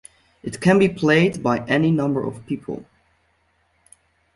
It 0.41 0.59
can 0.59 0.79
be 0.79 0.89
played 0.89 1.43
by 1.43 1.59
any 1.67 1.91
number 1.91 2.25
of 2.25 2.43
people. 2.47 2.85